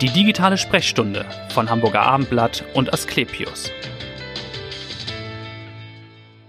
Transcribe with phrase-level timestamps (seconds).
[0.00, 3.70] Die digitale Sprechstunde von Hamburger Abendblatt und Asklepios.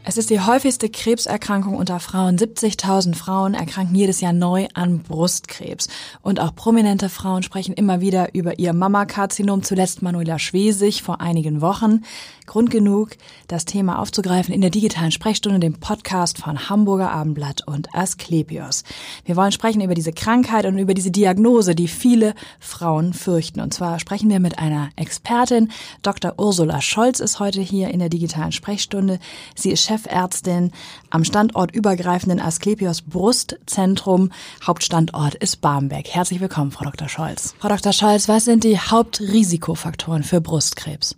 [0.08, 2.38] Es ist die häufigste Krebserkrankung unter Frauen.
[2.38, 5.90] 70.000 Frauen erkranken jedes Jahr neu an Brustkrebs.
[6.22, 11.62] Und auch prominente Frauen sprechen immer wieder über ihr Mammakarzinom, zuletzt Manuela Schwesig vor einigen
[11.62, 12.04] Wochen.
[12.46, 13.12] Grund genug,
[13.48, 18.84] das Thema aufzugreifen in der digitalen Sprechstunde, dem Podcast von Hamburger Abendblatt und Asklepios.
[19.26, 23.60] Wir wollen sprechen über diese Krankheit und über diese Diagnose, die viele Frauen fürchten.
[23.60, 25.72] Und zwar sprechen wir mit einer Expertin.
[26.02, 26.34] Dr.
[26.38, 29.20] Ursula Scholz ist heute hier in der digitalen Sprechstunde.
[29.56, 30.72] Sie ist Chefärztin
[31.10, 34.32] am standortübergreifenden Asklepios Brustzentrum.
[34.66, 36.10] Hauptstandort ist Barmbek.
[36.10, 37.10] Herzlich willkommen, Frau Dr.
[37.10, 37.56] Scholz.
[37.60, 37.94] Frau Dr.
[37.94, 41.16] Scholz, was sind die Hauptrisikofaktoren für Brustkrebs?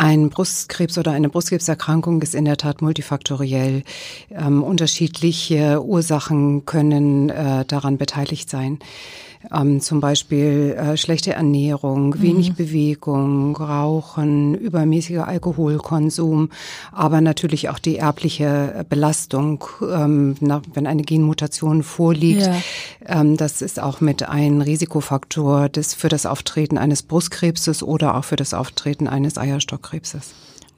[0.00, 3.82] Ein Brustkrebs oder eine Brustkrebserkrankung ist in der Tat multifaktoriell.
[4.30, 8.78] Ähm, unterschiedliche Ursachen können äh, daran beteiligt sein.
[9.52, 12.54] Ähm, zum Beispiel äh, schlechte Ernährung, wenig mhm.
[12.56, 16.50] Bewegung, Rauchen, übermäßiger Alkoholkonsum,
[16.92, 22.42] aber natürlich auch die erbliche Belastung, ähm, na, wenn eine Genmutation vorliegt.
[22.42, 23.20] Ja.
[23.20, 28.24] Ähm, das ist auch mit ein Risikofaktor des, für das Auftreten eines Brustkrebses oder auch
[28.24, 30.34] für das Auftreten eines Eierstockkrebses.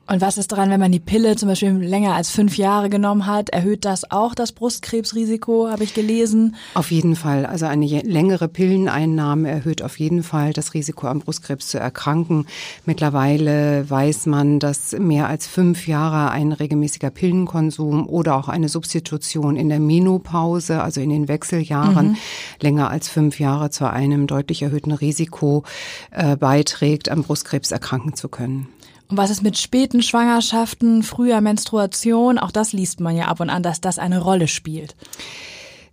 [0.09, 3.27] Und was ist daran, wenn man die Pille zum Beispiel länger als fünf Jahre genommen
[3.27, 3.51] hat?
[3.51, 6.57] Erhöht das auch das Brustkrebsrisiko, habe ich gelesen?
[6.75, 7.47] Auf jeden Fall.
[7.47, 12.47] Also eine längere Pilleneinnahme erhöht auf jeden Fall das Risiko, am Brustkrebs zu erkranken.
[12.85, 19.55] Mittlerweile weiß man, dass mehr als fünf Jahre ein regelmäßiger Pillenkonsum oder auch eine Substitution
[19.57, 22.17] in der Menopause, also in den Wechseljahren, mhm.
[22.61, 25.63] länger als fünf Jahre zu einem deutlich erhöhten Risiko
[26.11, 28.67] äh, beiträgt, am Brustkrebs erkranken zu können.
[29.13, 32.39] Und was ist mit späten Schwangerschaften, früher Menstruation?
[32.39, 34.97] Auch das liest man ja ab und an, dass das eine Rolle spielt.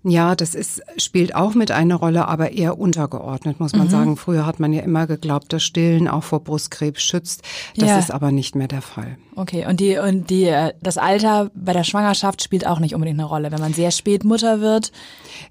[0.03, 3.91] Ja, das ist, spielt auch mit eine Rolle, aber eher untergeordnet, muss man mhm.
[3.91, 4.17] sagen.
[4.17, 7.43] Früher hat man ja immer geglaubt, dass Stillen auch vor Brustkrebs schützt.
[7.75, 7.99] Das ja.
[7.99, 9.17] ist aber nicht mehr der Fall.
[9.35, 13.19] Okay, und die, und die, äh, das Alter bei der Schwangerschaft spielt auch nicht unbedingt
[13.19, 14.93] eine Rolle, wenn man sehr spät Mutter wird.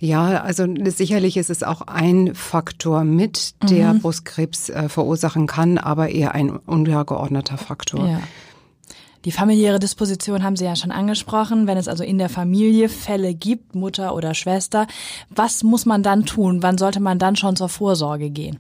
[0.00, 4.00] Ja, also sicherlich ist es auch ein Faktor mit, der mhm.
[4.00, 8.08] Brustkrebs äh, verursachen kann, aber eher ein untergeordneter Faktor.
[8.08, 8.20] Ja.
[9.28, 11.66] Die familiäre Disposition haben Sie ja schon angesprochen.
[11.66, 14.86] Wenn es also in der Familie Fälle gibt, Mutter oder Schwester,
[15.28, 16.62] was muss man dann tun?
[16.62, 18.58] Wann sollte man dann schon zur Vorsorge gehen?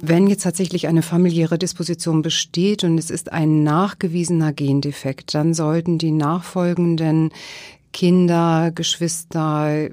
[0.00, 5.98] Wenn jetzt tatsächlich eine familiäre Disposition besteht und es ist ein nachgewiesener Gendefekt, dann sollten
[5.98, 7.30] die nachfolgenden
[7.92, 9.88] Kinder, Geschwister,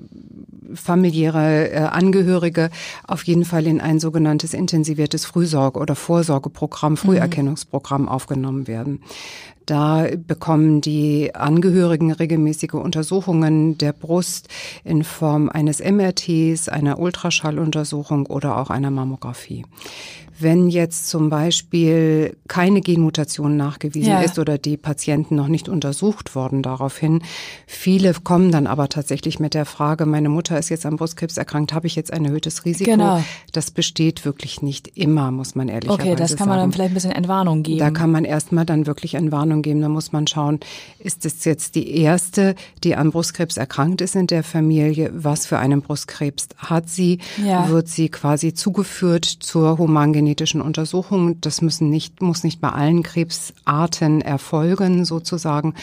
[0.73, 2.69] familiäre äh, Angehörige
[3.07, 9.01] auf jeden Fall in ein sogenanntes intensiviertes Frühsorge- oder Vorsorgeprogramm, Früherkennungsprogramm aufgenommen werden.
[9.65, 14.47] Da bekommen die Angehörigen regelmäßige Untersuchungen der Brust
[14.83, 19.65] in Form eines MRTs, einer Ultraschalluntersuchung oder auch einer Mammographie.
[20.41, 24.21] Wenn jetzt zum Beispiel keine Genmutation nachgewiesen ja.
[24.21, 27.21] ist oder die Patienten noch nicht untersucht worden daraufhin,
[27.67, 31.73] viele kommen dann aber tatsächlich mit der Frage, meine Mutter ist jetzt am Brustkrebs erkrankt,
[31.73, 32.91] habe ich jetzt ein erhöhtes Risiko?
[32.91, 33.21] Genau.
[33.51, 36.01] Das besteht wirklich nicht immer, muss man ehrlich sagen.
[36.01, 36.69] Okay, das kann man sagen.
[36.69, 37.79] dann vielleicht ein bisschen Entwarnung geben.
[37.79, 39.81] Da kann man erstmal dann wirklich Entwarnung geben.
[39.81, 40.61] Da muss man schauen,
[40.99, 45.11] ist es jetzt die erste, die am Brustkrebs erkrankt ist in der Familie?
[45.13, 47.19] Was für einen Brustkrebs hat sie?
[47.45, 47.67] Ja.
[47.69, 51.41] Wird sie quasi zugeführt zur humangenetischen genetischen Untersuchungen.
[51.41, 55.73] Das müssen nicht, muss nicht bei allen Krebsarten erfolgen, sozusagen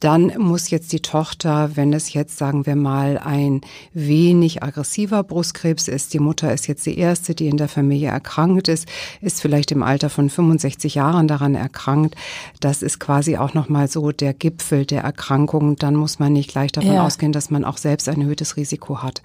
[0.00, 5.88] dann muss jetzt die Tochter, wenn es jetzt, sagen wir mal, ein wenig aggressiver Brustkrebs
[5.88, 8.86] ist, die Mutter ist jetzt die erste, die in der Familie erkrankt ist,
[9.20, 12.14] ist vielleicht im Alter von 65 Jahren daran erkrankt.
[12.60, 15.76] Das ist quasi auch nochmal so der Gipfel der Erkrankung.
[15.76, 17.04] Dann muss man nicht gleich davon ja.
[17.04, 19.22] ausgehen, dass man auch selbst ein erhöhtes Risiko hat.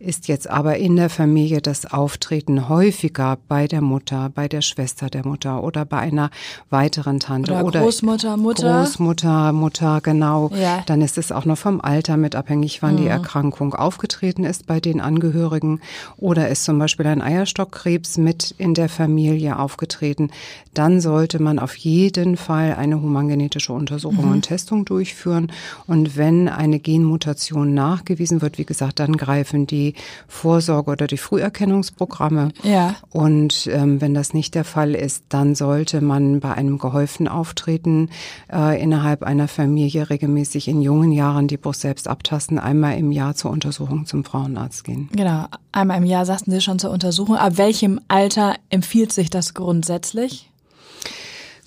[0.00, 5.08] Ist jetzt aber in der Familie das Auftreten häufiger bei der Mutter, bei der Schwester
[5.08, 6.30] der Mutter oder bei einer
[6.68, 8.80] weiteren Tante oder, oder Großmutter, Mutter.
[8.80, 10.50] Großmutter, Mutter, genau genau.
[10.54, 10.82] Ja.
[10.86, 12.98] Dann ist es auch noch vom Alter mit abhängig, wann mhm.
[12.98, 15.80] die Erkrankung aufgetreten ist bei den Angehörigen.
[16.16, 20.30] Oder ist zum Beispiel ein Eierstockkrebs mit in der Familie aufgetreten.
[20.74, 24.32] Dann sollte man auf jeden Fall eine humangenetische Untersuchung mhm.
[24.32, 25.52] und Testung durchführen.
[25.86, 29.94] Und wenn eine Genmutation nachgewiesen wird, wie gesagt, dann greifen die
[30.28, 32.52] Vorsorge- oder die Früherkennungsprogramme.
[32.62, 32.96] Ja.
[33.10, 38.10] Und ähm, wenn das nicht der Fall ist, dann sollte man bei einem gehäuften Auftreten
[38.52, 43.34] äh, innerhalb einer Familie regelmäßig in jungen Jahren die Brust selbst abtasten, einmal im Jahr
[43.34, 45.08] zur Untersuchung zum Frauenarzt gehen.
[45.12, 47.36] Genau, einmal im Jahr sagten Sie schon zur Untersuchung.
[47.36, 50.50] Ab welchem Alter empfiehlt sich das grundsätzlich?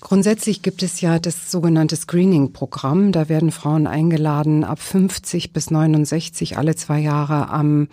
[0.00, 3.12] Grundsätzlich gibt es ja das sogenannte Screening-Programm.
[3.12, 7.88] Da werden Frauen eingeladen, ab 50 bis 69 alle zwei Jahre am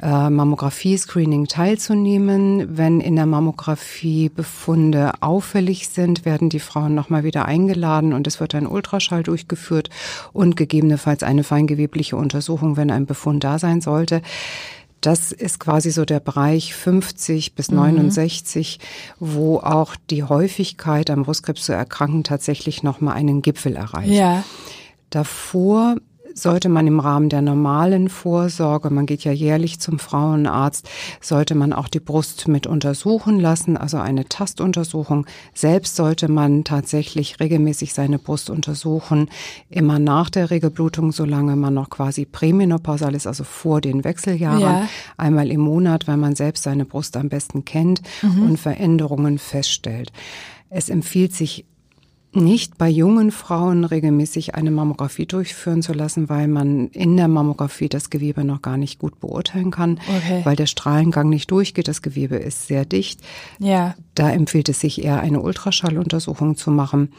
[0.00, 2.76] äh, Mammographie-Screening teilzunehmen.
[2.76, 8.40] Wenn in der Mammographie Befunde auffällig sind, werden die Frauen nochmal wieder eingeladen und es
[8.40, 9.90] wird ein Ultraschall durchgeführt
[10.32, 14.22] und gegebenenfalls eine feingewebliche Untersuchung, wenn ein Befund da sein sollte.
[15.02, 18.78] Das ist quasi so der Bereich 50 bis 69,
[19.18, 19.26] mhm.
[19.34, 24.12] wo auch die Häufigkeit am Brustkrebs zu erkranken tatsächlich nochmal einen Gipfel erreicht.
[24.12, 24.44] Ja.
[25.10, 25.96] Davor
[26.34, 30.88] sollte man im Rahmen der normalen Vorsorge, man geht ja jährlich zum Frauenarzt,
[31.20, 35.26] sollte man auch die Brust mit untersuchen lassen, also eine Tastuntersuchung.
[35.54, 39.28] Selbst sollte man tatsächlich regelmäßig seine Brust untersuchen,
[39.68, 44.88] immer nach der Regelblutung, solange man noch quasi prämenopausal ist, also vor den Wechseljahren, ja.
[45.16, 48.42] einmal im Monat, weil man selbst seine Brust am besten kennt mhm.
[48.42, 50.12] und Veränderungen feststellt.
[50.70, 51.66] Es empfiehlt sich
[52.34, 57.88] nicht bei jungen Frauen regelmäßig eine Mammographie durchführen zu lassen, weil man in der Mammographie
[57.88, 60.40] das Gewebe noch gar nicht gut beurteilen kann, okay.
[60.44, 61.88] weil der Strahlengang nicht durchgeht.
[61.88, 63.20] Das Gewebe ist sehr dicht.
[63.58, 63.94] Ja.
[64.14, 67.12] Da empfiehlt es sich eher eine Ultraschalluntersuchung zu machen.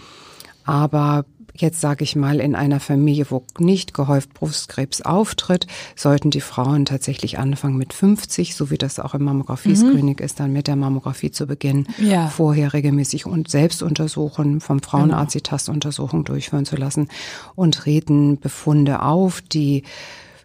[0.65, 6.41] Aber jetzt sage ich mal, in einer Familie, wo nicht gehäuft Brustkrebs auftritt, sollten die
[6.41, 10.25] Frauen tatsächlich anfangen mit 50, so wie das auch im Mammographie-Screening mhm.
[10.25, 12.27] ist, dann mit der Mammographie zu beginnen, ja.
[12.27, 15.43] vorher regelmäßig und selbst untersuchen, vom Frauenarzt genau.
[15.43, 17.09] die Tastuntersuchung durchführen zu lassen
[17.55, 19.83] und treten Befunde auf, die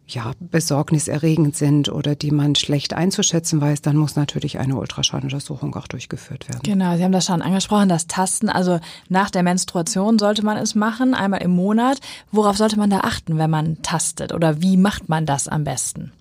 [0.08, 5.86] ja, besorgniserregend sind oder die man schlecht einzuschätzen weiß, dann muss natürlich eine Ultraschalluntersuchung auch
[5.86, 6.62] durchgeführt werden.
[6.62, 8.48] Genau, Sie haben das schon angesprochen, das Tasten.
[8.48, 12.00] Also nach der Menstruation sollte man es machen, einmal im Monat.
[12.32, 14.32] Worauf sollte man da achten, wenn man tastet?
[14.32, 16.12] Oder wie macht man das am besten?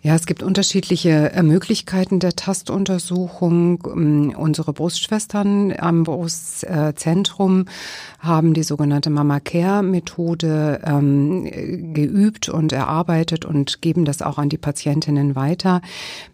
[0.00, 3.82] Ja, es gibt unterschiedliche äh, Möglichkeiten der Tastuntersuchung.
[3.84, 7.64] Ähm, unsere Brustschwestern am Brustzentrum
[8.20, 14.48] haben die sogenannte Mama Care Methode ähm, geübt und erarbeitet und geben das auch an
[14.48, 15.82] die Patientinnen weiter.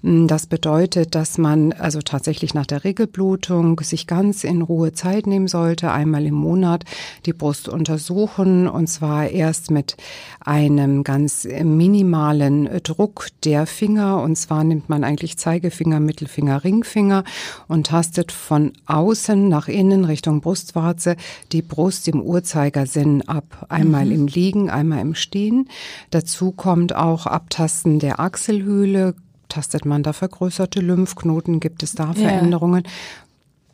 [0.05, 5.27] Ähm, das bedeutet, dass man also tatsächlich nach der Regelblutung sich ganz in Ruhe Zeit
[5.27, 6.85] nehmen sollte, einmal im Monat
[7.25, 9.97] die Brust untersuchen und zwar erst mit
[10.41, 14.21] einem ganz minimalen Druck der der Finger.
[14.21, 17.23] Und zwar nimmt man eigentlich Zeigefinger, Mittelfinger, Ringfinger
[17.69, 21.15] und tastet von außen nach innen Richtung Brustwarze
[21.53, 23.67] die Brust im Uhrzeigersinn ab.
[23.69, 24.13] Einmal mhm.
[24.13, 25.69] im Liegen, einmal im Stehen.
[26.11, 29.15] Dazu kommt auch Abtasten der Achselhöhle,
[29.49, 32.83] tastet man da vergrößerte Lymphknoten, gibt es da Veränderungen?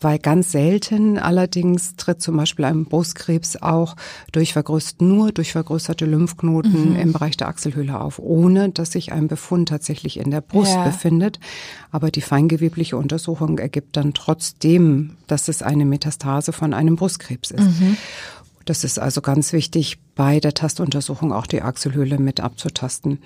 [0.01, 3.97] Weil ganz selten allerdings tritt zum Beispiel ein Brustkrebs auch
[4.33, 6.97] durch vergrößert, nur durch vergrößerte Lymphknoten mhm.
[6.97, 10.85] im Bereich der Achselhöhle auf, ohne dass sich ein Befund tatsächlich in der Brust ja.
[10.85, 11.39] befindet.
[11.91, 17.81] Aber die feingewebliche Untersuchung ergibt dann trotzdem, dass es eine Metastase von einem Brustkrebs ist.
[17.81, 17.97] Mhm.
[18.65, 23.19] Das ist also ganz wichtig, bei der Tastuntersuchung auch die Achselhöhle mit abzutasten.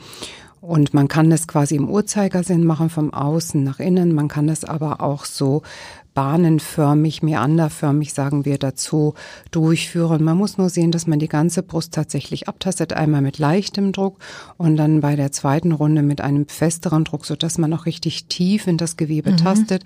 [0.61, 4.15] Und man kann es quasi im Uhrzeigersinn machen, vom Außen nach innen.
[4.15, 5.63] Man kann es aber auch so
[6.15, 9.15] bahnenförmig, meanderförmig, sagen wir dazu,
[9.51, 10.23] durchführen.
[10.23, 14.19] Man muss nur sehen, dass man die ganze Brust tatsächlich abtastet, einmal mit leichtem Druck
[14.57, 18.27] und dann bei der zweiten Runde mit einem festeren Druck, so dass man auch richtig
[18.27, 19.39] tief in das Gewebe mhm.
[19.39, 19.85] tastet,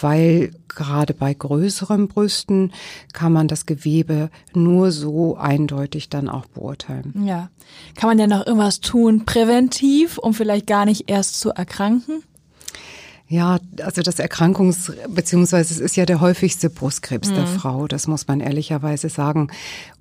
[0.00, 2.72] weil gerade bei größeren Brüsten
[3.12, 7.26] kann man das Gewebe nur so eindeutig dann auch beurteilen.
[7.26, 7.50] Ja.
[7.96, 12.22] Kann man denn noch irgendwas tun präventiv, um vielleicht gar nicht erst zu erkranken?
[13.30, 17.34] Ja, also das Erkrankungs- beziehungsweise es ist ja der häufigste Brustkrebs mhm.
[17.34, 19.48] der Frau, das muss man ehrlicherweise sagen.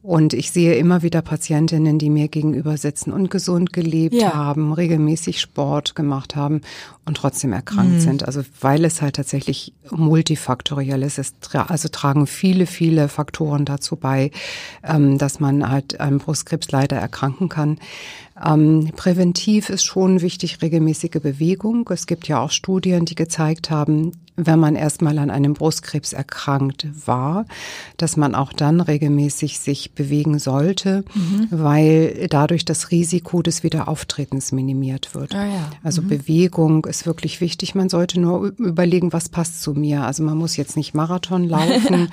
[0.02, 4.34] Und ich sehe immer wieder Patientinnen, die mir gegenüber sitzen und gesund gelebt ja.
[4.34, 6.62] haben, regelmäßig Sport gemacht haben
[7.04, 8.00] und trotzdem erkrankt mhm.
[8.00, 8.24] sind.
[8.24, 11.20] Also weil es halt tatsächlich multifaktoriell ist.
[11.20, 14.32] Es tra also tragen viele, viele Faktoren dazu bei,
[14.86, 17.78] ähm, dass man halt einem Brustkrebs leider erkranken kann.
[18.44, 21.90] Ähm, präventiv ist schon wichtig regelmäßige Bewegung.
[21.92, 26.88] Es gibt ja auch Studien, die gezeigt haben, wenn man erstmal an einem Brustkrebs erkrankt
[27.06, 27.46] war,
[27.98, 31.48] dass man auch dann regelmäßig sich bewegen sollte, mhm.
[31.50, 35.34] weil dadurch das Risiko des Wiederauftretens minimiert wird.
[35.34, 35.70] Ah, ja.
[35.84, 36.10] Also mhm.
[36.10, 37.74] Bewegung ist wirklich wichtig.
[37.74, 40.04] Man sollte nur überlegen, was passt zu mir.
[40.04, 42.10] Also man muss jetzt nicht Marathon laufen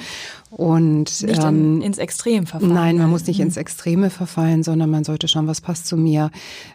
[0.50, 2.72] und nicht ähm, ins Extrem verfallen.
[2.72, 3.46] Nein, man muss nicht mhm.
[3.46, 6.30] ins Extreme verfallen, sondern man sollte schauen, was passt zu mir.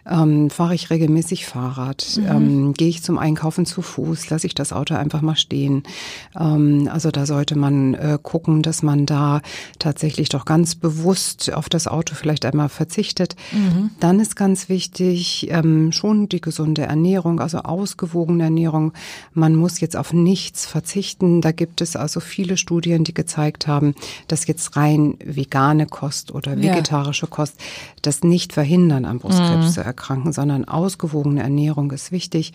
[0.08, 2.06] Ähm, fahre ich regelmäßig Fahrrad?
[2.16, 2.26] Mhm.
[2.26, 4.30] Ähm, Gehe ich zum Einkaufen zu Fuß?
[4.30, 5.82] Lasse ich das Auto einfach mal stehen.
[6.38, 9.40] Ähm, also da sollte man äh, gucken, dass man da
[9.78, 13.36] tatsächlich doch ganz bewusst auf das Auto vielleicht einmal verzichtet.
[13.52, 13.90] Mhm.
[14.00, 18.92] Dann ist ganz wichtig ähm, schon die gesunde Ernährung, also ausgewogene Ernährung.
[19.32, 21.40] Man muss jetzt auf nichts verzichten.
[21.40, 23.94] Da gibt es also viele Studien, die gezeigt haben,
[24.28, 27.30] dass jetzt rein vegane Kost oder vegetarische ja.
[27.30, 27.54] Kost
[28.02, 29.70] das nicht verhindern, an Brustkrebs mhm.
[29.70, 32.52] zu erkranken, sondern ausgewogene Ernährung ist wichtig.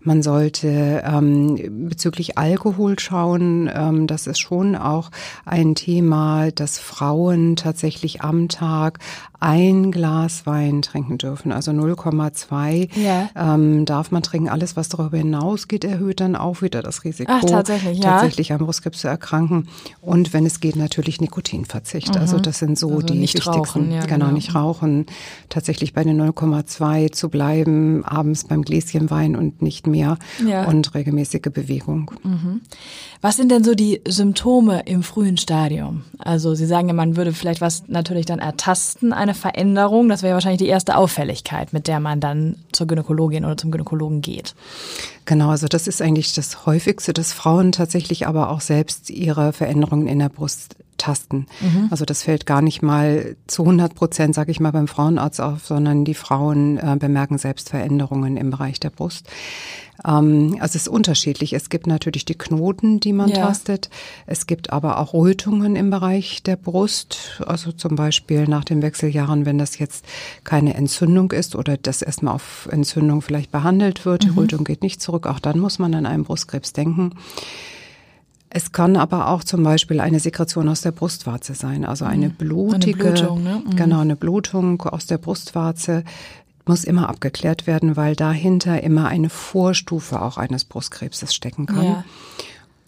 [0.00, 3.70] Man sollte ähm, bezüglich Alkohol schauen.
[3.72, 5.10] Ähm, das ist schon auch
[5.44, 8.98] ein Thema, dass Frauen tatsächlich am Tag
[9.40, 13.28] ein Glas Wein trinken dürfen, also 0,2 ja.
[13.36, 14.48] ähm, darf man trinken.
[14.48, 18.12] Alles, was darüber hinausgeht, erhöht dann auch wieder das Risiko, Ach, tatsächlich, ja.
[18.12, 19.68] tatsächlich an Brustkrebs zu erkranken.
[20.00, 22.14] Und wenn es geht, natürlich Nikotinverzicht.
[22.14, 22.20] Mhm.
[22.20, 23.50] Also das sind so also die wichtigsten.
[23.50, 25.06] Rauchen, ja, genau, genau, nicht rauchen.
[25.48, 30.64] Tatsächlich bei den 0,2 zu bleiben, abends beim Gläschen Wein und nicht mehr ja.
[30.64, 32.10] und regelmäßige Bewegung.
[32.22, 32.60] Mhm.
[33.20, 36.04] Was sind denn so die Symptome im frühen Stadium?
[36.18, 40.08] Also Sie sagen ja, man würde vielleicht was natürlich dann ertasten, eine Veränderung.
[40.08, 44.22] Das wäre wahrscheinlich die erste Auffälligkeit, mit der man dann zur Gynäkologin oder zum Gynäkologen
[44.22, 44.54] geht.
[45.24, 50.06] Genau, also das ist eigentlich das häufigste, dass Frauen tatsächlich aber auch selbst ihre Veränderungen
[50.06, 51.46] in der Brust tasten.
[51.60, 51.88] Mhm.
[51.90, 55.64] Also das fällt gar nicht mal zu 100 Prozent, sage ich mal, beim Frauenarzt auf,
[55.66, 59.28] sondern die Frauen äh, bemerken selbst Veränderungen im Bereich der Brust.
[60.04, 61.52] Ähm, also es ist unterschiedlich.
[61.52, 63.36] Es gibt natürlich die Knoten, die man ja.
[63.36, 63.90] tastet.
[64.26, 67.42] Es gibt aber auch Rötungen im Bereich der Brust.
[67.46, 70.04] Also zum Beispiel nach den Wechseljahren, wenn das jetzt
[70.44, 74.24] keine Entzündung ist oder das erstmal auf Entzündung vielleicht behandelt wird.
[74.24, 74.38] Die mhm.
[74.38, 75.26] Rötung geht nicht zurück.
[75.26, 77.12] Auch dann muss man an einen Brustkrebs denken.
[78.56, 83.04] Es kann aber auch zum Beispiel eine Sekretion aus der Brustwarze sein, also eine blutige,
[83.04, 83.62] eine Blutung, ne?
[83.62, 83.76] mhm.
[83.76, 86.04] genau eine Blutung aus der Brustwarze
[86.64, 91.84] muss immer abgeklärt werden, weil dahinter immer eine Vorstufe auch eines Brustkrebses stecken kann.
[91.84, 92.04] Ja.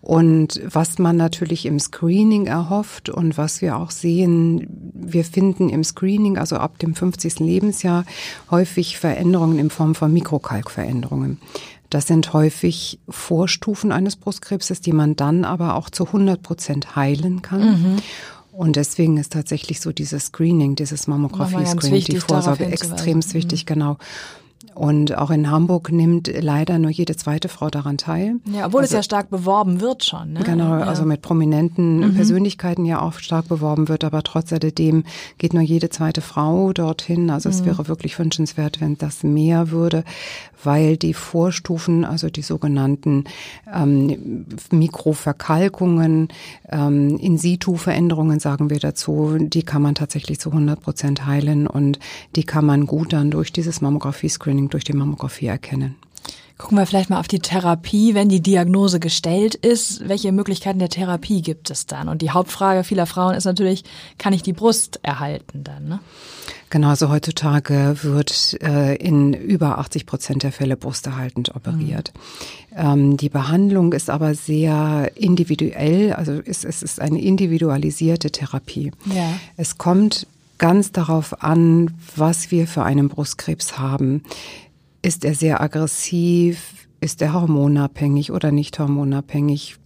[0.00, 5.84] Und was man natürlich im Screening erhofft und was wir auch sehen, wir finden im
[5.84, 7.40] Screening, also ab dem 50.
[7.40, 8.06] Lebensjahr,
[8.50, 11.38] häufig Veränderungen in Form von Mikrokalkveränderungen.
[11.90, 17.42] Das sind häufig Vorstufen eines Brustkrebses, die man dann aber auch zu 100 Prozent heilen
[17.42, 17.60] kann.
[17.60, 17.96] Mhm.
[18.52, 23.66] Und deswegen ist tatsächlich so dieses Screening, dieses Mammographie-Screening, die Vorsorge extrem wichtig, mhm.
[23.66, 23.96] genau.
[24.78, 28.36] Und auch in Hamburg nimmt leider nur jede zweite Frau daran teil.
[28.44, 30.34] Ja, obwohl also, es ja stark beworben wird schon.
[30.34, 30.40] Ne?
[30.44, 30.84] Genau, ja.
[30.84, 32.14] also mit prominenten mhm.
[32.14, 35.02] Persönlichkeiten ja auch stark beworben wird, aber trotz alledem
[35.36, 37.28] geht nur jede zweite Frau dorthin.
[37.28, 37.54] Also mhm.
[37.56, 40.04] es wäre wirklich wünschenswert, wenn das mehr würde,
[40.62, 43.24] weil die Vorstufen, also die sogenannten
[43.74, 46.28] ähm, Mikroverkalkungen,
[46.68, 51.98] ähm, In-situ-Veränderungen sagen wir dazu, die kann man tatsächlich zu 100 Prozent heilen und
[52.36, 55.96] die kann man gut dann durch dieses Mammographie-Screening, durch die Mammographie erkennen.
[56.58, 60.08] Gucken wir vielleicht mal auf die Therapie, wenn die Diagnose gestellt ist.
[60.08, 62.08] Welche Möglichkeiten der Therapie gibt es dann?
[62.08, 63.84] Und die Hauptfrage vieler Frauen ist natürlich,
[64.18, 65.86] kann ich die Brust erhalten dann?
[65.86, 66.00] Ne?
[66.68, 72.12] Genau, also heutzutage wird äh, in über 80 Prozent der Fälle brusterhaltend operiert.
[72.72, 72.76] Mhm.
[72.76, 78.90] Ähm, die Behandlung ist aber sehr individuell, also es, es ist eine individualisierte Therapie.
[79.14, 79.32] Ja.
[79.56, 80.26] Es kommt
[80.58, 84.22] ganz darauf an, was wir für einen Brustkrebs haben.
[85.02, 86.88] Ist er sehr aggressiv?
[87.00, 89.76] Ist er hormonabhängig oder nicht hormonabhängig?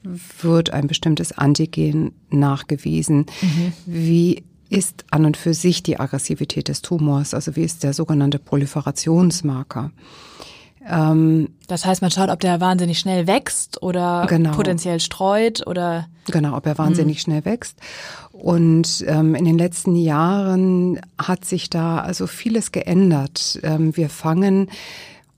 [0.40, 3.26] Wird ein bestimmtes Antigen nachgewiesen?
[3.42, 3.72] Mhm.
[3.84, 8.38] Wie ist an und für sich die Aggressivität des Tumors, also wie ist der sogenannte
[8.38, 9.92] Proliferationsmarker.
[10.88, 14.52] Ähm, das heißt, man schaut, ob der wahnsinnig schnell wächst oder genau.
[14.52, 16.06] potenziell streut oder.
[16.26, 17.20] Genau, ob er wahnsinnig mhm.
[17.20, 17.78] schnell wächst.
[18.32, 23.60] Und ähm, in den letzten Jahren hat sich da also vieles geändert.
[23.62, 24.68] Ähm, wir fangen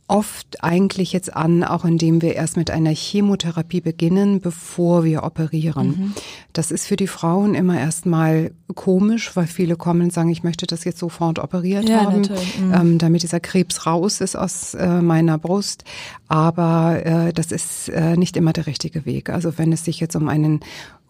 [0.06, 5.86] oft eigentlich jetzt an, auch indem wir erst mit einer Chemotherapie beginnen, bevor wir operieren.
[5.86, 6.14] Mhm.
[6.52, 10.66] Das ist für die Frauen immer erstmal komisch, weil viele kommen und sagen, ich möchte
[10.66, 12.74] das jetzt sofort operiert ja, haben, mhm.
[12.74, 15.84] ähm, damit dieser Krebs raus ist aus äh, meiner Brust.
[16.28, 19.30] Aber äh, das ist äh, nicht immer der richtige Weg.
[19.30, 20.60] Also wenn es sich jetzt um einen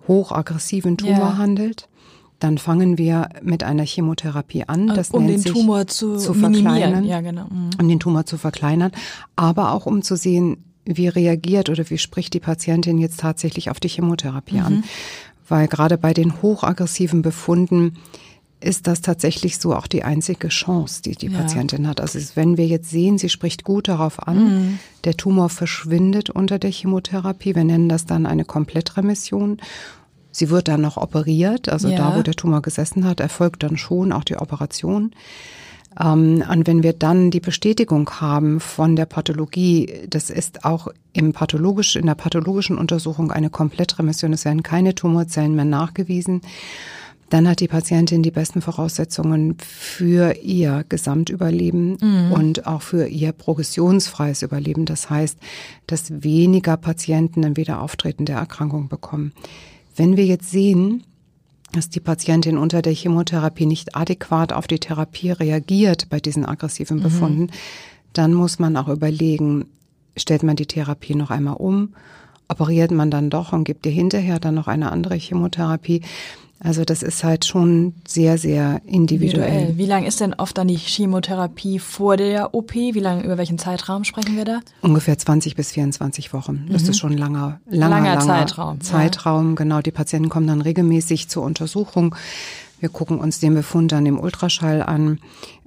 [0.07, 1.37] hochaggressiven Tumor ja.
[1.37, 1.89] handelt,
[2.45, 4.89] dann fangen wir mit einer Chemotherapie an.
[4.89, 7.07] Das um den Tumor zu, zu verkleinern.
[7.07, 7.47] Ja, genau.
[7.47, 7.71] Mhm.
[7.81, 8.93] Um den Tumor zu verkleinern,
[9.35, 13.81] aber auch um zu sehen, wie reagiert oder wie spricht die Patientin jetzt tatsächlich auf
[13.81, 14.67] die Chemotherapie mhm.
[14.67, 14.85] an.
[15.49, 17.97] Weil gerade bei den hochaggressiven Befunden
[18.61, 21.39] ist das tatsächlich so auch die einzige Chance, die die ja.
[21.39, 22.03] Patientin hat.
[22.03, 24.79] Also wenn wir jetzt sehen, sie spricht gut darauf an, mhm.
[25.05, 29.59] der Tumor verschwindet unter der Chemotherapie, wir nennen das dann eine Komplettremission
[30.35, 31.97] Sie wird dann noch operiert, also ja.
[31.97, 35.13] da, wo der Tumor gesessen hat, erfolgt dann schon auch die Operation.
[36.01, 41.33] Ähm, und wenn wir dann die Bestätigung haben von der Pathologie, das ist auch im
[41.33, 46.41] pathologisch, in der pathologischen Untersuchung eine Komplettremission, es werden keine Tumorzellen mehr nachgewiesen,
[47.31, 52.33] dann hat die Patientin die besten Voraussetzungen für ihr Gesamtüberleben mhm.
[52.33, 54.85] und auch für ihr progressionsfreies Überleben.
[54.85, 55.39] Das heißt,
[55.87, 59.33] dass weniger Patienten ein Wiederauftreten der Erkrankung bekommen.
[59.97, 61.05] Wenn wir jetzt sehen,
[61.73, 66.99] dass die Patientin unter der Chemotherapie nicht adäquat auf die Therapie reagiert bei diesen aggressiven
[66.99, 67.03] mhm.
[67.03, 67.51] Befunden, mhm.
[68.13, 69.67] dann muss man auch überlegen,
[70.17, 71.95] stellt man die Therapie noch einmal um,
[72.49, 76.03] operiert man dann doch und gibt ihr hinterher dann noch eine andere Chemotherapie.
[76.65, 79.75] Also das ist halt schon sehr, sehr individuell.
[79.77, 82.75] Wie lang ist denn oft dann die Chemotherapie vor der OP?
[82.75, 84.61] Wie lange, über welchen Zeitraum sprechen wir da?
[84.81, 86.67] Ungefähr 20 bis 24 Wochen.
[86.71, 86.91] Das mhm.
[86.91, 88.81] ist schon ein langer, langer, langer, langer Zeitraum.
[88.81, 89.55] Zeitraum, ja.
[89.57, 89.81] genau.
[89.83, 92.15] Die Patienten kommen dann regelmäßig zur Untersuchung.
[92.81, 95.19] Wir gucken uns den Befund dann im Ultraschall an,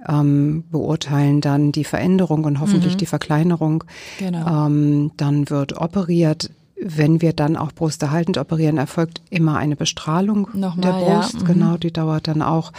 [0.08, 2.98] ähm, beurteilen dann die Veränderung und hoffentlich mhm.
[2.98, 3.84] die Verkleinerung.
[4.18, 4.66] Genau.
[4.66, 6.50] Ähm, dann wird operiert.
[6.84, 11.34] Wenn wir dann auch brusterhaltend operieren, erfolgt immer eine Bestrahlung Nochmal, der Brust.
[11.34, 11.40] Ja.
[11.40, 11.44] Mhm.
[11.44, 12.72] Genau, die dauert dann auch,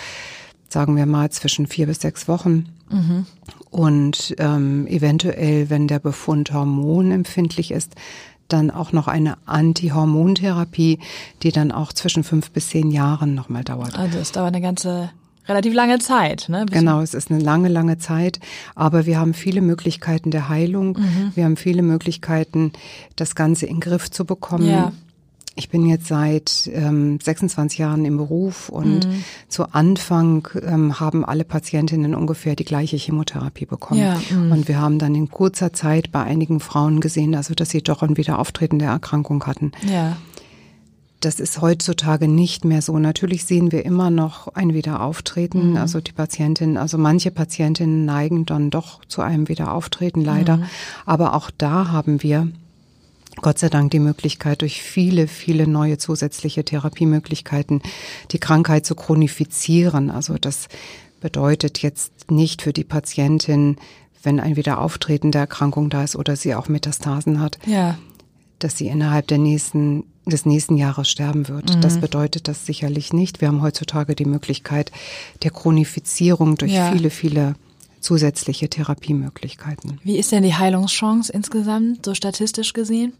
[0.70, 2.66] sagen wir mal, zwischen vier bis sechs Wochen.
[2.90, 3.26] Mhm.
[3.70, 7.96] Und ähm, eventuell, wenn der Befund hormonempfindlich ist,
[8.48, 11.00] dann auch noch eine Antihormontherapie,
[11.44, 13.98] die dann auch zwischen fünf bis zehn Jahren nochmal dauert.
[13.98, 15.12] Also es dauert eine ganze
[15.50, 16.48] relativ lange Zeit.
[16.50, 16.66] Ne?
[16.72, 18.40] Genau, es ist eine lange, lange Zeit,
[18.76, 20.98] aber wir haben viele Möglichkeiten der Heilung.
[21.00, 21.32] Mhm.
[21.36, 22.72] Wir haben viele Möglichkeiten,
[23.16, 24.70] das Ganze in den Griff zu bekommen.
[24.70, 24.92] Ja.
[25.60, 29.24] Ich bin jetzt seit ähm, 26 Jahren im Beruf und mhm.
[29.50, 34.00] zu Anfang ähm, haben alle Patientinnen ungefähr die gleiche Chemotherapie bekommen.
[34.00, 34.54] Ja, mhm.
[34.54, 38.04] und wir haben dann in kurzer Zeit bei einigen Frauen gesehen, also dass sie doch
[38.04, 39.74] ein Wiederauftreten der Erkrankung hatten.
[39.86, 40.16] Ja.
[41.20, 42.98] Das ist heutzutage nicht mehr so.
[42.98, 45.72] Natürlich sehen wir immer noch ein Wiederauftreten.
[45.72, 45.78] Mhm.
[45.78, 50.58] Also die Patientinnen, also manche Patientinnen neigen dann doch zu einem Wiederauftreten, leider.
[50.58, 50.66] Mhm.
[51.06, 52.48] Aber auch da haben wir
[53.42, 57.82] Gott sei Dank die Möglichkeit, durch viele, viele neue zusätzliche Therapiemöglichkeiten
[58.32, 60.10] die Krankheit zu chronifizieren.
[60.10, 60.68] Also das
[61.22, 63.78] bedeutet jetzt nicht für die Patientin,
[64.24, 67.98] wenn ein Wiederauftreten der Erkrankung da ist oder sie auch Metastasen hat, ja.
[68.64, 71.76] Dass sie innerhalb der nächsten des nächsten Jahres sterben wird.
[71.76, 71.82] Mhm.
[71.82, 73.42] Das bedeutet das sicherlich nicht.
[73.42, 74.92] Wir haben heutzutage die Möglichkeit
[75.44, 76.92] der Chronifizierung durch ja.
[76.92, 77.56] viele, viele
[78.00, 80.00] zusätzliche Therapiemöglichkeiten.
[80.04, 83.14] Wie ist denn die Heilungschance insgesamt, so statistisch gesehen?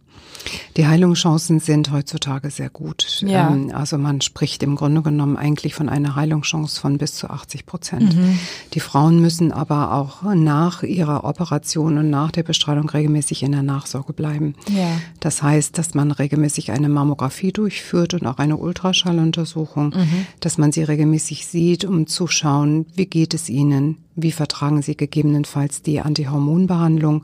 [0.78, 3.22] Die Heilungschancen sind heutzutage sehr gut.
[3.22, 3.50] Ja.
[3.50, 7.66] Ähm, also man spricht im Grunde genommen eigentlich von einer Heilungschance von bis zu 80
[7.66, 8.16] Prozent.
[8.16, 8.40] Mhm.
[8.74, 13.64] Die Frauen müssen aber auch nach ihrer Operation und nach der Bestrahlung regelmäßig in der
[13.64, 14.56] Nachsorge bleiben.
[14.70, 14.90] Ja.
[15.20, 20.26] Das heißt, dass man regelmäßig eine Mammographie durchführt und auch eine Ultraschalluntersuchung, mhm.
[20.40, 24.96] dass man sie regelmäßig sieht, um zu schauen, wie geht es ihnen, wie vertragen sie
[24.96, 27.24] gegebenenfalls die Antihormonbehandlung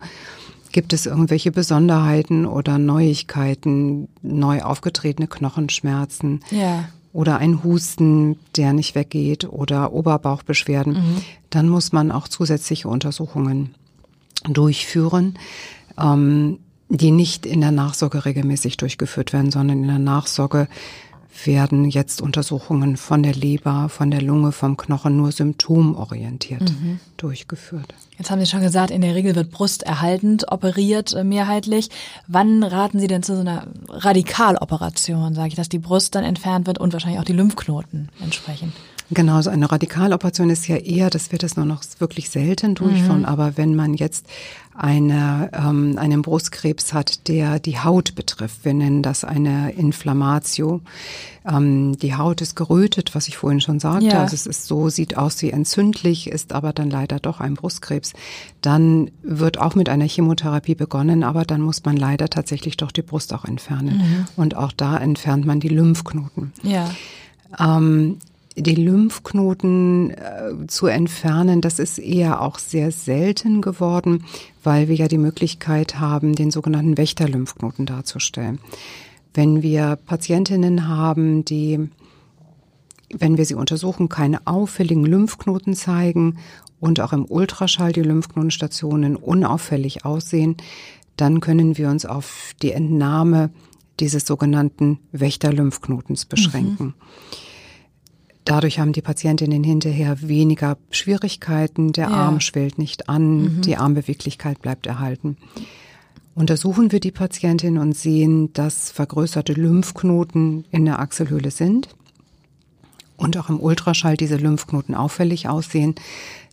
[0.76, 6.42] Gibt es irgendwelche Besonderheiten oder Neuigkeiten, neu aufgetretene Knochenschmerzen?
[6.52, 6.90] Ja.
[7.14, 11.22] Oder ein Husten, der nicht weggeht oder Oberbauchbeschwerden, mhm.
[11.50, 13.74] dann muss man auch zusätzliche Untersuchungen
[14.50, 15.36] durchführen,
[15.98, 20.68] ähm, die nicht in der Nachsorge regelmäßig durchgeführt werden, sondern in der Nachsorge
[21.44, 27.00] werden jetzt Untersuchungen von der Leber, von der Lunge, vom Knochen nur symptomorientiert mhm.
[27.18, 27.94] durchgeführt.
[28.18, 31.90] Jetzt haben Sie schon gesagt, in der Regel wird Brust erhaltend operiert, äh, mehrheitlich.
[32.28, 36.68] Wann raten Sie denn zu so einer Radikaloperation, sage ich, dass die Brust dann entfernt
[36.68, 38.74] wird und wahrscheinlich auch die Lymphknoten entsprechend?
[39.12, 43.20] Genau, so eine Radikaloperation ist ja eher, dass wir das nur noch wirklich selten durchführen.
[43.20, 43.26] Mhm.
[43.26, 44.26] Aber wenn man jetzt
[44.74, 50.82] eine, ähm, einen Brustkrebs hat, der die Haut betrifft, wir nennen das eine Inflammatio.
[51.48, 54.08] Ähm, die Haut ist gerötet, was ich vorhin schon sagte.
[54.08, 54.22] Ja.
[54.22, 58.14] Also es ist so, sieht aus wie entzündlich, ist aber dann leider doch ein Brustkrebs.
[58.62, 63.04] Dann wird auch mit einer Chemotherapie begonnen, aber dann muss man leider tatsächlich doch die
[63.04, 63.98] Brust auch entfernen.
[63.98, 64.26] Mhm.
[64.36, 66.52] Und auch da entfernt man die Lymphknoten.
[66.64, 66.90] Ja.
[67.60, 68.18] Ähm,
[68.56, 74.26] die Lymphknoten äh, zu entfernen, das ist eher auch sehr selten geworden,
[74.64, 78.60] weil wir ja die Möglichkeit haben, den sogenannten Wächterlymphknoten darzustellen.
[79.34, 81.90] Wenn wir Patientinnen haben, die,
[83.14, 86.38] wenn wir sie untersuchen, keine auffälligen Lymphknoten zeigen
[86.80, 90.56] und auch im Ultraschall die Lymphknotenstationen unauffällig aussehen,
[91.18, 93.50] dann können wir uns auf die Entnahme
[94.00, 96.88] dieses sogenannten Wächterlymphknotens beschränken.
[96.88, 96.94] Mhm.
[98.46, 102.14] Dadurch haben die Patientinnen hinterher weniger Schwierigkeiten, der ja.
[102.14, 103.62] Arm schwillt nicht an, mhm.
[103.62, 105.38] die Armbeweglichkeit bleibt erhalten.
[106.36, 111.90] Untersuchen wir die Patientin und sehen, dass vergrößerte Lymphknoten in der Achselhöhle sind
[113.18, 115.96] und auch im Ultraschall diese Lymphknoten auffällig aussehen,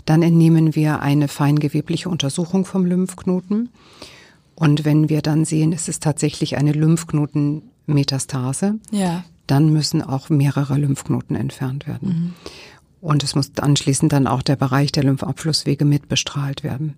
[0.04, 3.68] Dann entnehmen wir eine feingewebliche Untersuchung vom Lymphknoten.
[4.56, 9.24] Und wenn wir dann sehen, es ist tatsächlich eine Lymphknotenmetastase, Ja.
[9.46, 12.08] Dann müssen auch mehrere Lymphknoten entfernt werden.
[12.08, 12.34] Mhm.
[13.00, 16.94] Und es muss anschließend dann auch der Bereich der Lymphabflusswege mit bestrahlt werden.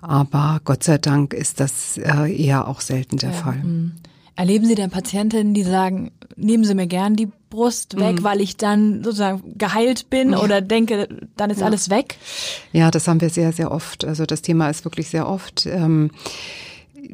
[0.00, 3.56] Aber Gott sei Dank ist das äh, eher auch selten der Fall.
[3.56, 3.92] Mhm.
[4.36, 8.56] Erleben Sie denn Patientinnen, die sagen, nehmen Sie mir gern die Brust weg, weil ich
[8.56, 12.18] dann sozusagen geheilt bin oder denke, dann ist alles weg?
[12.72, 14.04] Ja, das haben wir sehr, sehr oft.
[14.04, 15.66] Also das Thema ist wirklich sehr oft.
[15.66, 16.10] Ähm,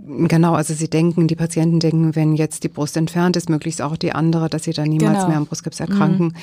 [0.07, 3.97] Genau, also sie denken, die Patienten denken, wenn jetzt die Brust entfernt ist, möglichst auch
[3.97, 5.29] die andere, dass sie dann niemals Genau.
[5.29, 6.35] mehr an Brustkrebs erkranken.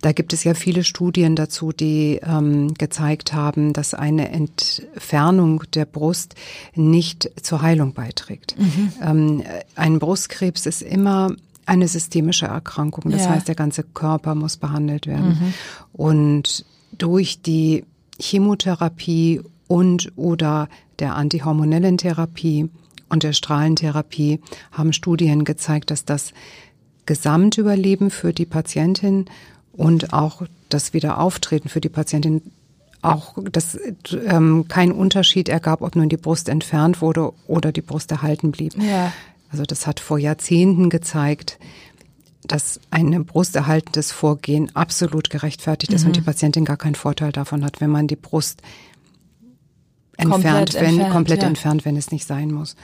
[0.00, 5.84] Da gibt es ja viele Studien dazu, die ähm, gezeigt haben, dass eine Entfernung der
[5.86, 6.34] Brust
[6.74, 8.54] nicht zur Heilung beiträgt.
[9.02, 9.42] Ähm,
[9.76, 11.34] ein Brustkrebs ist immer
[11.66, 13.10] eine systemische Erkrankung.
[13.12, 13.30] Das Ja.
[13.30, 15.54] heißt, der ganze Körper muss behandelt werden.
[15.94, 16.66] Und
[16.98, 17.84] durch die
[18.20, 22.68] Chemotherapie und oder der antihormonellen Therapie
[23.08, 24.40] und der Strahlentherapie
[24.72, 26.32] haben Studien gezeigt, dass das
[27.06, 29.26] Gesamtüberleben für die Patientin
[29.72, 32.42] und auch das Wiederauftreten für die Patientin
[33.02, 33.78] auch dass
[34.26, 38.74] ähm, kein Unterschied ergab, ob nun die Brust entfernt wurde oder die Brust erhalten blieb.
[38.78, 39.12] Ja.
[39.50, 41.58] Also das hat vor Jahrzehnten gezeigt,
[42.46, 47.80] dass ein brusterhaltendes Vorgehen absolut gerechtfertigt ist und die Patientin gar keinen Vorteil davon hat,
[47.80, 48.62] wenn man die Brust
[50.16, 51.48] entfernt, Komplett wenn entfernt, komplett ja.
[51.48, 52.76] entfernt, wenn es nicht sein muss.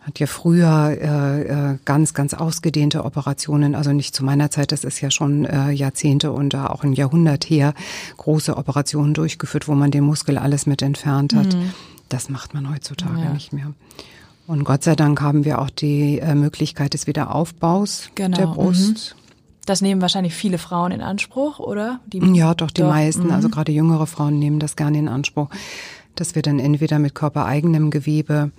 [0.00, 4.84] Hat ja früher äh, äh, ganz, ganz ausgedehnte Operationen, also nicht zu meiner Zeit, das
[4.84, 7.74] ist ja schon äh, Jahrzehnte und da auch ein Jahrhundert her,
[8.16, 11.56] große Operationen durchgeführt, wo man den Muskel alles mit entfernt hat.
[12.08, 13.24] Das macht man heutzutage Mhm.
[13.24, 13.32] Ja.
[13.32, 13.72] nicht mehr.
[14.46, 19.16] Und Gott sei Dank haben wir auch die äh, Möglichkeit des Wiederaufbaus Genau, der Brust.
[19.64, 21.98] Das nehmen wahrscheinlich viele Frauen in Anspruch, oder?
[22.06, 23.32] Die, Ja, doch, die Doch, meisten, mhm.
[23.32, 25.48] also gerade jüngere Frauen nehmen das gerne in Anspruch,
[26.20, 28.50] dass wir dann entweder mit körpereigenem Gewebe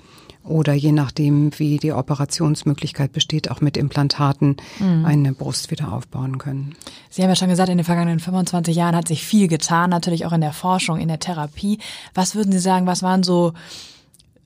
[0.43, 5.05] oder je nachdem, wie die Operationsmöglichkeit besteht, auch mit Implantaten Mhm.
[5.05, 6.73] eine Brust wieder aufbauen können.
[7.09, 10.25] Sie haben ja schon gesagt, in den vergangenen 25 Jahren hat sich viel getan, natürlich
[10.25, 11.79] auch in der Forschung, in der Therapie.
[12.13, 13.51] Was würden Sie sagen, was waren so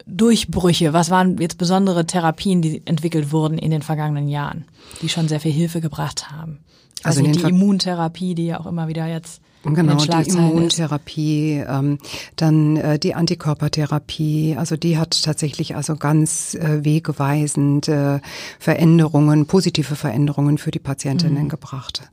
[0.08, 0.94] Durchbrüche?
[0.94, 4.66] Was waren jetzt besondere Therapien, die entwickelt wurden in den vergangenen Jahren,
[5.02, 6.60] die schon sehr viel Hilfe gebracht haben?
[7.04, 10.32] Also Also die Ver- Immuntherapie, die ja auch immer wieder jetzt Genau, die.
[10.32, 12.00] Immuntherapie, ähm,
[12.36, 18.20] dann äh, die Antikörpertherapie, also die hat tatsächlich also ganz äh, wegweisend äh,
[18.60, 22.10] Veränderungen, positive Veränderungen für die Patientinnen gebracht.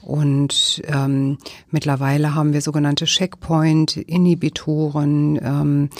[0.00, 1.36] Und ähm,
[1.70, 5.90] mittlerweile haben wir sogenannte Checkpoint-Inhibitoren, ähm,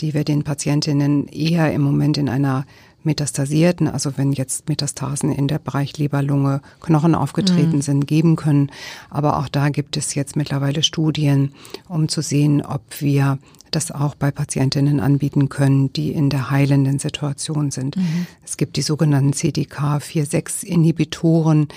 [0.00, 2.64] die wir den Patientinnen eher im Moment in einer
[3.06, 8.70] metastasierten, also wenn jetzt Metastasen in der Bereich Leber, Lunge, Knochen aufgetreten sind, geben können.
[9.08, 11.52] Aber auch da gibt es jetzt mittlerweile Studien,
[11.88, 13.38] um zu sehen, ob wir
[13.70, 17.96] das auch bei Patientinnen anbieten können, die in der heilenden Situation sind.
[18.44, 21.68] Es gibt die sogenannten CDK4-6-Inhibitoren,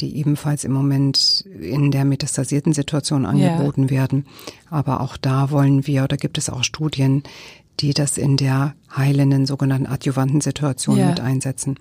[0.00, 4.26] die ebenfalls im Moment in der metastasierten Situation angeboten werden.
[4.68, 7.22] Aber auch da wollen wir, oder gibt es auch Studien,
[7.80, 11.08] die das in der heilenden sogenannten adjuvanten Situation Ja.
[11.08, 11.76] mit einsetzen.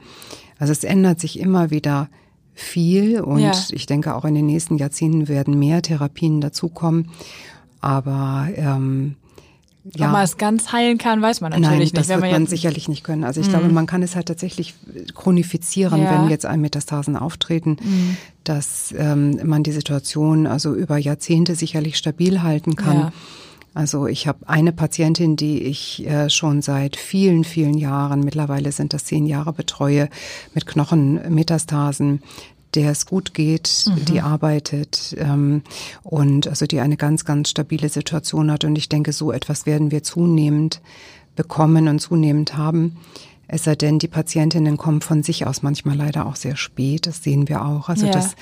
[0.57, 2.09] Also es ändert sich immer wieder
[2.53, 3.51] viel und Ja.
[3.71, 7.09] ich denke auch in den nächsten Jahrzehnten werden mehr Therapien dazukommen.
[7.79, 9.15] Aber ähm,
[9.95, 10.05] ja.
[10.07, 11.97] Ob man es ganz heilen kann, weiß man natürlich Nein, nicht.
[11.97, 13.23] das wird man jetzt- sicherlich nicht können.
[13.23, 14.75] Also ich glaube, man kann es halt tatsächlich
[15.15, 16.11] chronifizieren, Ja.
[16.21, 17.77] wenn jetzt ein Metastasen auftreten,
[18.43, 22.97] dass ähm, man die Situation also über Jahrzehnte sicherlich stabil halten kann.
[22.97, 23.13] Ja.
[23.73, 28.93] Also ich habe eine Patientin, die ich äh, schon seit vielen, vielen Jahren, mittlerweile sind
[28.93, 30.09] das zehn Jahre, betreue
[30.53, 32.21] mit Knochenmetastasen,
[32.75, 35.61] der es gut geht, die arbeitet ähm,
[36.03, 38.63] und also die eine ganz, ganz stabile Situation hat.
[38.63, 40.81] Und ich denke, so etwas werden wir zunehmend
[41.35, 42.97] bekommen und zunehmend haben.
[43.47, 47.07] Es sei denn, die Patientinnen kommen von sich aus manchmal leider auch sehr spät.
[47.07, 47.89] Das sehen wir auch.
[47.89, 48.13] Also Ja.
[48.13, 48.35] dass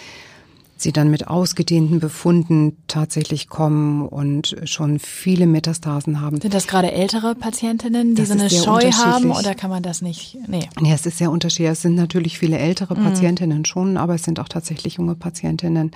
[0.82, 6.40] sie dann mit ausgedehnten Befunden tatsächlich kommen und schon viele Metastasen haben.
[6.42, 10.02] Sind das gerade ältere Patientinnen, die Das so eine Scheu haben oder kann man das
[10.02, 10.38] nicht?
[10.48, 10.68] Nee.
[10.82, 11.72] Ja, es ist sehr unterschiedlich.
[11.72, 13.04] Es sind natürlich viele ältere Mhm.
[13.04, 15.92] Patientinnen schon, aber es sind auch tatsächlich junge Patientinnen,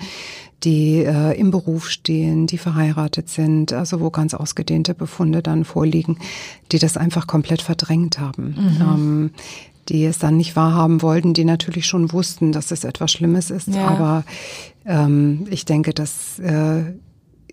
[0.62, 6.18] die äh, im Beruf stehen, die verheiratet sind, also wo ganz ausgedehnte Befunde dann vorliegen,
[6.72, 8.54] die das einfach komplett verdrängt haben.
[8.56, 8.80] Mhm.
[8.80, 9.30] Ähm,
[9.88, 13.68] die es dann nicht wahrhaben wollten, die natürlich schon wussten, dass es etwas Schlimmes ist.
[13.68, 13.86] Ja.
[13.88, 14.24] Aber
[14.86, 16.82] ähm, ich denke, dass äh,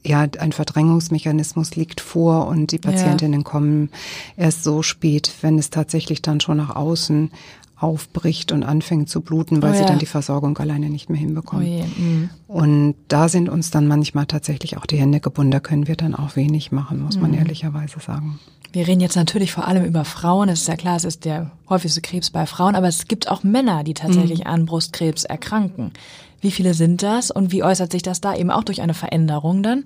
[0.04, 3.90] ja ein Verdrängungsmechanismus liegt vor und die Patientinnen kommen
[4.38, 7.32] erst so spät, wenn es tatsächlich dann schon nach außen
[7.78, 9.88] aufbricht und anfängt zu bluten, weil Oh sie ja.
[9.88, 11.68] dann die Versorgung alleine nicht mehr hinbekommen.
[11.68, 12.30] Oh mhm.
[12.48, 15.52] Und da sind uns dann manchmal tatsächlich auch die Hände gebunden.
[15.52, 17.22] Da können wir dann auch wenig machen, muss Mhm.
[17.24, 18.40] man ehrlicherweise sagen.
[18.74, 20.48] Wir reden jetzt natürlich vor allem über Frauen.
[20.48, 23.44] Es ist ja klar, es ist der häufigste Krebs bei Frauen, aber es gibt auch
[23.44, 25.92] Männer, die tatsächlich an Brustkrebs erkranken.
[26.40, 29.62] Wie viele sind das und wie äußert sich das da eben auch durch eine Veränderung
[29.62, 29.84] dann?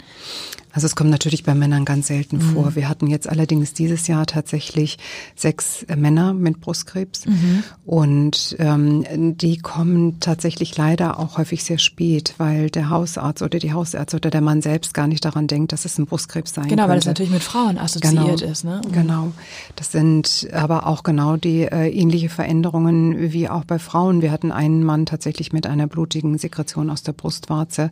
[0.75, 2.41] Also es kommt natürlich bei Männern ganz selten Mhm.
[2.53, 2.75] vor.
[2.75, 4.97] Wir hatten jetzt allerdings dieses Jahr tatsächlich
[5.33, 7.63] sechs äh, Männer mit Brustkrebs Mhm.
[7.85, 13.71] und ähm, die kommen tatsächlich leider auch häufig sehr spät, weil der Hausarzt oder die
[13.71, 16.83] Hausärzte oder der Mann selbst gar nicht daran denkt, dass es ein Brustkrebs sein Genau,
[16.83, 16.89] könnte.
[16.89, 18.65] weil das natürlich mit Frauen assoziiert ist.
[18.65, 18.81] Ne?
[18.91, 19.31] Genau.
[19.77, 24.21] Das sind aber auch genau die äh, ähnliche Veränderungen wie auch bei Frauen.
[24.21, 27.91] Wir hatten einen Mann tatsächlich mit einer blutigen Sekretion aus der Brustwarze.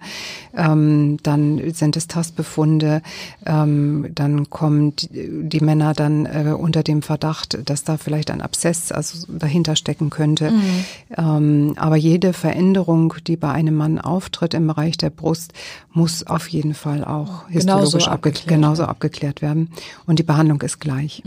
[0.53, 2.72] Ähm, dann sind es Tastbefunde.
[3.45, 8.41] Ähm, dann kommen die, die Männer dann äh, unter dem Verdacht, dass da vielleicht ein
[8.41, 10.51] Abszess also dahinter stecken könnte.
[11.17, 15.53] Ähm, aber jede Veränderung, die bei einem Mann auftritt im Bereich der Brust,
[15.91, 19.69] muss auf jeden Fall auch Genauso histologisch abgeklärt, abgeklärt genauso abgeklärt werden.
[20.05, 21.23] Und die Behandlung ist gleich.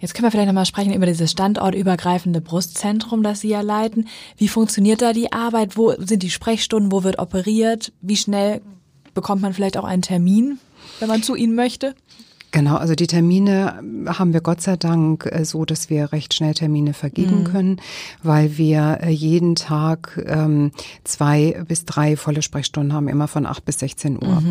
[0.00, 4.08] Jetzt können wir vielleicht nochmal sprechen über dieses standortübergreifende Brustzentrum, das Sie ja leiten.
[4.36, 5.76] Wie funktioniert da die Arbeit?
[5.76, 6.92] Wo sind die Sprechstunden?
[6.92, 7.92] Wo wird operiert?
[8.00, 8.60] Wie schnell
[9.14, 10.58] bekommt man vielleicht auch einen Termin,
[11.00, 11.94] wenn man zu Ihnen möchte?
[12.50, 16.54] Genau, also die Termine haben wir Gott sei Dank äh, so, dass wir recht schnell
[16.54, 17.78] Termine vergeben können,
[18.22, 20.72] weil wir äh, jeden Tag ähm,
[21.04, 24.42] zwei bis drei volle Sprechstunden haben, immer von acht bis 16 Uhr.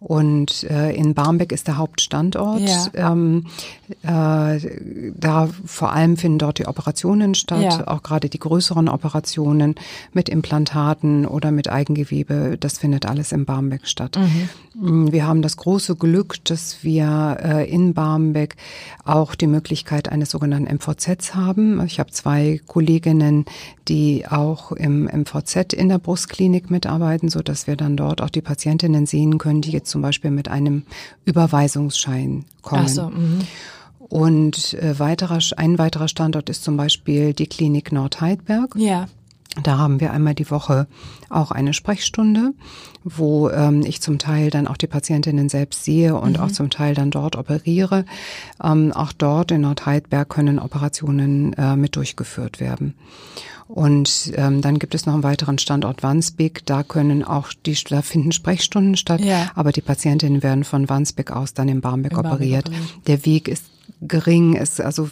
[0.00, 2.60] Und äh, in Barmbek ist der Hauptstandort.
[2.62, 3.12] Ja.
[3.12, 3.46] Ähm,
[4.02, 4.58] äh,
[5.14, 7.86] da vor allem finden dort die Operationen statt, Ja.
[7.88, 9.74] auch gerade die größeren Operationen
[10.14, 12.56] mit Implantaten oder mit Eigengewebe.
[12.58, 14.18] Das findet alles in Barmbek statt.
[14.74, 18.56] Mm, Wir haben das große Glück, dass wir äh, in Barmbek
[19.04, 21.84] auch die Möglichkeit eines sogenannten MVZs haben.
[21.84, 23.44] Ich habe zwei Kolleginnen,
[23.88, 28.42] die auch im MVZ in der Brustklinik mitarbeiten, so dass wir dann dort auch die
[28.42, 30.84] Patientinnen sehen können, die jetzt zum Beispiel mit einem
[31.24, 32.84] Überweisungsschein kommen.
[32.84, 33.40] Ach so, mhm.
[34.12, 38.74] Und äh, weiterer, ein weiterer Standort ist zum Beispiel die Klinik Nordheidberg.
[38.76, 39.06] Ja.
[39.62, 40.86] Da haben wir einmal die Woche
[41.28, 42.52] auch eine Sprechstunde,
[43.04, 46.94] wo ähm, ich zum Teil dann auch die Patientinnen selbst sehe und auch zum Teil
[46.94, 48.06] dann dort operiere.
[48.62, 52.94] Ähm, auch dort in Nordheidberg können Operationen äh, mit durchgeführt werden.
[53.68, 56.64] Und ähm, dann gibt es noch einen weiteren Standort Wandsbek.
[56.66, 59.50] Da können auch die, da finden Sprechstunden statt, Ja.
[59.54, 62.68] aber die Patientinnen werden von Wandsbek aus dann in Barmbek In Barmbek operiert.
[62.68, 62.88] operiert.
[63.06, 63.64] Der Weg ist
[64.08, 65.08] gering, ist also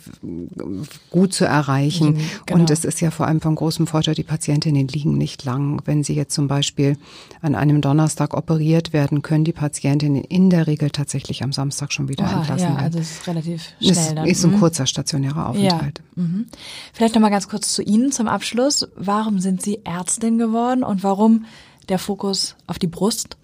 [1.10, 2.14] gut zu erreichen.
[2.14, 2.60] Mhm, genau.
[2.60, 5.80] Und es ist ja vor allem von großem Vorteil, die Patientinnen liegen nicht lang.
[5.84, 6.96] Wenn sie jetzt zum Beispiel
[7.40, 12.08] an einem Donnerstag operiert werden, können die Patientinnen in der Regel tatsächlich am Samstag schon
[12.08, 12.84] wieder Oha, entlassen ja, werden.
[12.84, 14.26] also es ist relativ schnell es dann.
[14.26, 14.58] ist ein Mhm.
[14.58, 16.02] kurzer stationärer Aufenthalt.
[16.16, 16.22] Ja.
[16.22, 16.46] Mhm.
[16.92, 18.88] Vielleicht noch mal ganz kurz zu Ihnen zum Abschluss.
[18.96, 21.44] Warum sind Sie Ärztin geworden und warum
[21.88, 23.36] der Fokus auf die Brust?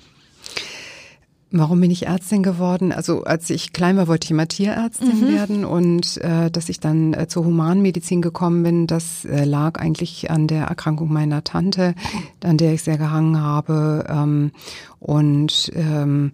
[1.52, 2.90] Warum bin ich Ärztin geworden?
[2.90, 7.14] Also als ich klein war, wollte ich immer Tierärztin werden und äh, dass ich dann
[7.14, 11.94] äh, zur Humanmedizin gekommen bin, das äh, lag eigentlich an der Erkrankung meiner Tante,
[12.42, 14.50] an der ich sehr gehangen habe ähm,
[14.98, 16.32] und ähm,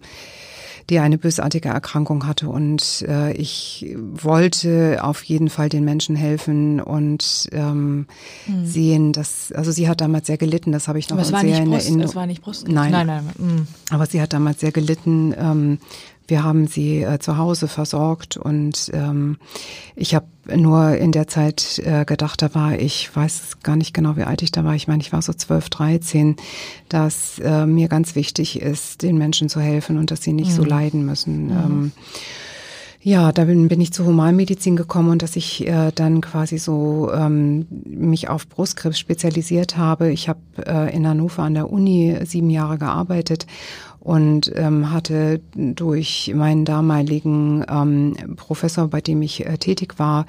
[0.89, 6.79] die eine bösartige Erkrankung hatte und äh, ich wollte auf jeden Fall den Menschen helfen
[6.79, 8.07] und ähm,
[8.63, 11.41] sehen, dass also sie hat damals sehr gelitten, das habe ich noch Aber es war
[11.41, 12.09] sehr nicht in Brust, Erinnerung.
[12.09, 12.67] es war nicht Brust.
[12.67, 12.91] Nein.
[12.91, 13.23] nein, nein.
[13.37, 13.67] mhm.
[13.89, 15.33] Aber sie hat damals sehr gelitten.
[15.37, 15.77] Ähm,
[16.27, 19.37] wir haben sie äh, zu Hause versorgt und ähm,
[19.95, 24.15] ich habe nur in der Zeit äh, gedacht, da war ich, weiß gar nicht genau,
[24.17, 24.75] wie alt ich da war.
[24.75, 26.35] Ich meine, ich war so 12, 13,
[26.89, 30.63] dass äh, mir ganz wichtig ist, den Menschen zu helfen und dass sie nicht so
[30.63, 31.49] leiden müssen.
[31.49, 31.91] Ähm,
[33.05, 37.11] ja, da bin, bin ich zur Humanmedizin gekommen und dass ich äh, dann quasi so
[37.13, 40.09] ähm, mich auf Brustkrebs spezialisiert habe.
[40.09, 43.45] Ich habe äh, in Hannover an der Uni sieben Jahre gearbeitet
[44.03, 50.25] und ähm, hatte durch meinen damaligen ähm, Professor, bei dem ich äh, tätig war,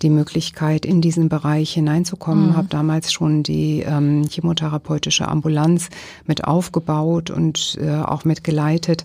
[0.00, 2.56] die Möglichkeit, in diesen Bereich hineinzukommen.
[2.56, 5.90] Habe damals schon die ähm, chemotherapeutische Ambulanz
[6.24, 9.04] mit aufgebaut und äh, auch mitgeleitet.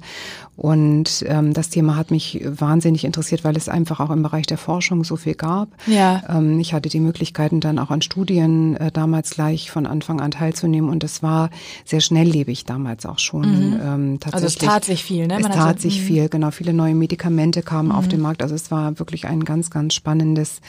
[0.56, 4.60] Und ähm, das Thema hat mich wahnsinnig interessiert, weil es einfach auch im Bereich der
[4.60, 5.70] Forschung so viel gab.
[5.88, 6.22] Ja.
[6.30, 10.32] Ähm, ich hatte die Möglichkeiten dann auch an Studien äh, damals gleich von Anfang an
[10.32, 11.50] teilzunehmen und das war
[11.86, 13.80] sehr schnelllebig damals auch schon.
[13.84, 14.44] Ähm, ähm, tatsächlich.
[14.44, 15.40] Also es tat sich viel, ne?
[15.40, 16.06] Man es tat sich mhm.
[16.06, 16.52] viel, genau.
[16.52, 18.24] Viele neue Medikamente kamen auf den mhm.
[18.24, 18.42] Markt.
[18.42, 20.62] Also es war wirklich ein ganz, ganz spannendes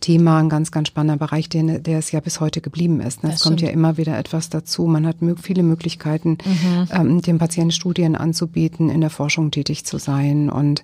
[0.00, 3.24] Thema, ein ganz, ganz spannender Bereich, der, der es ja bis heute geblieben ist.
[3.24, 3.32] Ne?
[3.32, 4.86] Es kommt ja immer wieder etwas dazu.
[4.86, 6.88] Man hat viele Möglichkeiten, mhm.
[6.90, 10.50] ähm, dem Patienten Studien anzubieten, in der Forschung tätig zu sein.
[10.50, 10.82] Und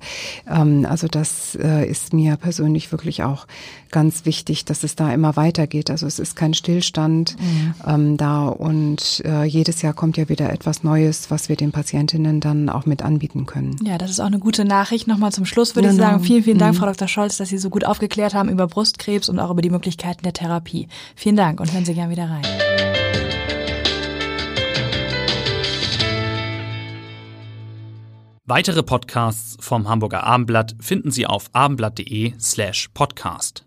[0.51, 3.47] ähm, also das äh, ist mir persönlich wirklich auch
[3.91, 5.91] ganz wichtig, dass es da immer weitergeht.
[5.91, 7.75] Also es ist kein Stillstand mhm.
[7.87, 11.71] ähm, da und äh, jedes Jahr kommt ja wieder etwas Neues, was wir den
[12.05, 13.77] Patientinnen dann auch mit anbieten können.
[13.83, 15.07] Ja, das ist auch eine gute Nachricht.
[15.07, 16.03] Nochmal zum Schluss würde genau.
[16.03, 16.79] ich sagen, vielen, vielen Dank, mhm.
[16.79, 17.09] Frau Dr.
[17.09, 20.33] Scholz, dass Sie so gut aufgeklärt haben über Brustkrebs und auch über die Möglichkeiten der
[20.33, 20.89] Therapie.
[21.17, 22.43] Vielen Dank und hören Sie gerne wieder rein.
[28.47, 33.65] Weitere Podcasts vom Hamburger Abendblatt finden Sie auf abendblatt.de slash podcast.